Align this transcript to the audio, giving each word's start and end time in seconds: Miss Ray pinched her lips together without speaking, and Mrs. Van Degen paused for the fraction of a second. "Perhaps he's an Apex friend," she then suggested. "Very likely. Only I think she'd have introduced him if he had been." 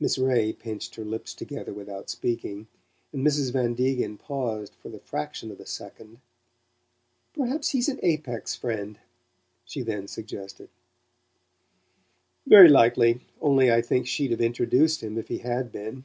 Miss 0.00 0.18
Ray 0.18 0.52
pinched 0.52 0.96
her 0.96 1.04
lips 1.04 1.32
together 1.32 1.72
without 1.72 2.10
speaking, 2.10 2.66
and 3.12 3.24
Mrs. 3.24 3.52
Van 3.52 3.72
Degen 3.72 4.18
paused 4.18 4.74
for 4.74 4.88
the 4.88 4.98
fraction 4.98 5.52
of 5.52 5.60
a 5.60 5.64
second. 5.64 6.18
"Perhaps 7.32 7.68
he's 7.68 7.88
an 7.88 8.00
Apex 8.02 8.56
friend," 8.56 8.98
she 9.64 9.82
then 9.82 10.08
suggested. 10.08 10.70
"Very 12.48 12.68
likely. 12.68 13.20
Only 13.40 13.70
I 13.72 13.80
think 13.80 14.08
she'd 14.08 14.32
have 14.32 14.40
introduced 14.40 15.04
him 15.04 15.16
if 15.16 15.28
he 15.28 15.38
had 15.38 15.70
been." 15.70 16.02